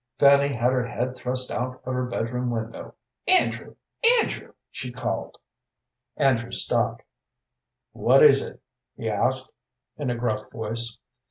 [0.17, 2.95] Fanny had her head thrust out of her bedroom window.
[3.27, 3.75] "Andrew!
[4.19, 5.37] Andrew!" she called.
[6.17, 7.03] Andrew stopped.
[7.91, 8.59] "What is it?"
[8.97, 9.47] he asked,
[9.97, 10.97] in a gruff voice.